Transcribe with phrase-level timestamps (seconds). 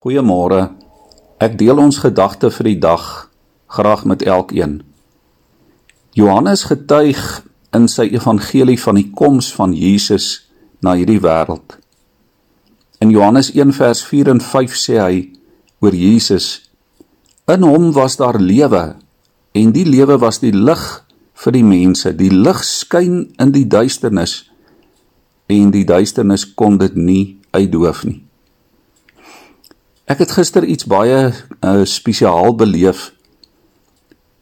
[0.00, 0.70] Goeiemôre.
[1.44, 3.02] Ek deel ons gedagte vir die dag
[3.68, 4.78] graag met elkeen.
[6.16, 7.20] Johannes getuig
[7.76, 10.46] in sy evangelie van die koms van Jesus
[10.80, 11.76] na hierdie wêreld.
[13.04, 15.18] In Johannes 1 vers 4 en 5 sê hy
[15.84, 16.48] oor Jesus:
[17.44, 18.96] In hom was daar lewe
[19.52, 20.86] en die lewe was die lig
[21.44, 22.14] vir die mense.
[22.16, 24.46] Die lig skyn in die duisternis
[25.52, 27.22] en die duisternis kon dit nie
[27.52, 28.22] uitdoof nie.
[30.10, 33.12] Ek het gister iets baie uh, spesiaal beleef.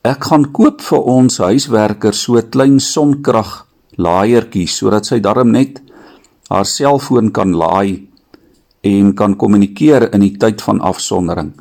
[0.01, 3.67] Ek gaan koop vir ons huiswerker so 'n klein sonkrag
[4.01, 5.83] laaiertjie sodat sy darm net
[6.49, 8.09] haar selfoon kan laai
[8.81, 11.53] en kan kommunikeer in die tyd van afsondering.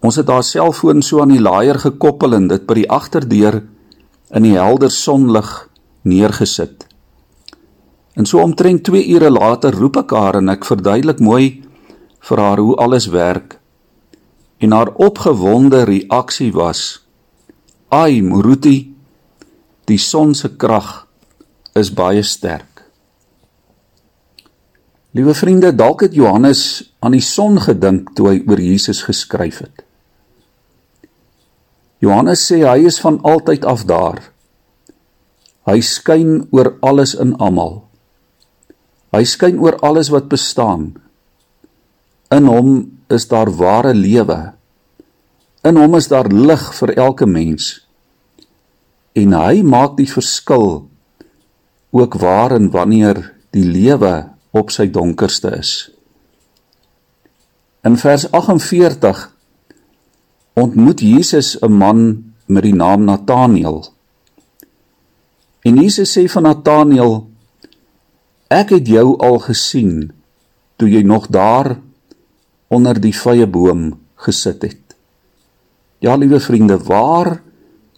[0.00, 3.64] Ons het haar selfoon so aan die laaier gekoppel en dit by die agterdeur
[4.30, 5.68] in die helder sonlig
[6.02, 6.86] neergesit.
[8.14, 11.63] En so omtrent 2 ure later roep ek haar en ek verduidelik mooi
[12.24, 13.58] vir haar hoe alles werk.
[14.58, 17.04] En haar opgewonde reaksie was:
[17.88, 18.94] "Ai, Muruti,
[19.84, 21.06] die son se krag
[21.74, 22.74] is baie sterk."
[25.14, 29.84] Liewe vriende, dalk het Johannes aan die son gedink toe hy oor Jesus geskryf het.
[32.02, 34.18] Johannes sê hy is van altyd af daar.
[35.64, 37.84] Hy skyn oor alles en almal.
[39.14, 40.96] Hy skyn oor alles wat bestaan.
[42.28, 42.70] In hom
[43.08, 44.52] is daar ware lewe.
[45.64, 47.86] In hom is daar lig vir elke mens.
[49.14, 50.88] En hy maak die verskil
[51.94, 53.20] ook waar en wanneer
[53.54, 54.14] die lewe
[54.50, 55.90] op sy donkerste is.
[57.86, 59.30] In vers 48
[60.58, 62.00] ontmoet Jesus 'n man
[62.46, 63.84] met die naam Nataneel.
[65.62, 67.30] En Jesus sê van Nataneel:
[68.48, 70.12] Ek het jou al gesien
[70.76, 71.80] toe jy nog daar
[72.68, 73.92] onder die vrye boom
[74.24, 74.96] gesit het.
[75.98, 77.40] Ja, liewe vriende, waar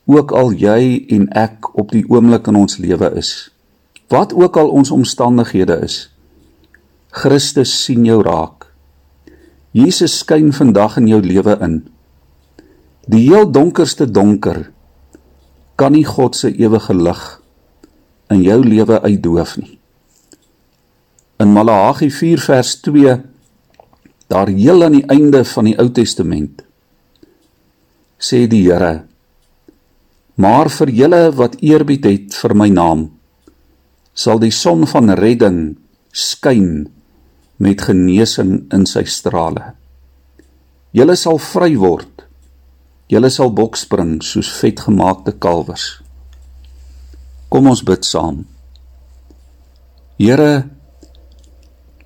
[0.07, 3.51] ook al jy en ek op die oomblik in ons lewe is,
[4.13, 6.07] wat ook al ons omstandighede is,
[7.11, 8.69] Christus sien jou raak.
[9.77, 11.81] Jesus skyn vandag in jou lewe in.
[13.09, 14.67] Die heel donkerste donker
[15.77, 17.25] kan nie God se ewige lig
[18.33, 19.79] in jou lewe uitdoof nie.
[21.43, 22.73] In Maleagi 4 vers
[24.33, 26.65] daar heel aan die einde van die Ou Testament
[28.19, 29.07] sê die Here
[30.37, 33.09] maar vir julle wat eerbied het vir my naam
[34.17, 35.61] sal die son van redding
[36.17, 36.87] skyn
[37.57, 39.73] met genesing in sy strale.
[40.97, 42.25] Julle sal vry word.
[43.13, 46.01] Julle sal bokspring soos vetgemaakte kalwers.
[47.53, 48.45] Kom ons bid saam.
[50.19, 50.67] Here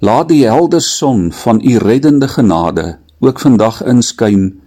[0.00, 4.60] Laat die helder son van u reddende genade ook vandag inskyn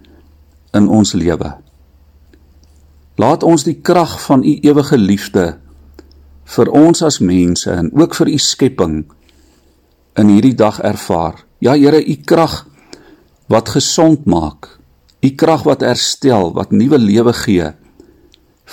[0.70, 1.56] in ons lewe.
[3.18, 5.56] Laat ons die krag van u ewige liefde
[6.54, 8.96] vir ons as mense en ook vir u skepping
[10.14, 11.42] in hierdie dag ervaar.
[11.58, 12.66] Ja Here, u krag
[13.50, 14.78] wat gesond maak,
[15.18, 17.72] u krag wat herstel, wat nuwe lewe gee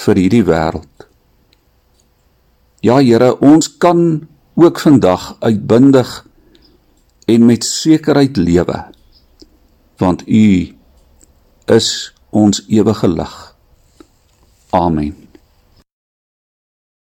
[0.05, 1.07] vir hierdie wêreld.
[2.85, 6.21] Ja Here, ons kan ook vandag uitbundig
[7.25, 8.85] en met sekerheid lewe
[9.97, 10.75] want u
[11.65, 13.55] is ons ewige lig.
[14.69, 15.20] Amen